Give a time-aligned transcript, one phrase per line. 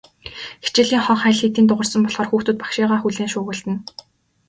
[0.63, 3.77] Хичээлийн хонх аль хэдийн дуугарсан болохоор хүүхдүүд багшийгаа хүлээн шуугилдана.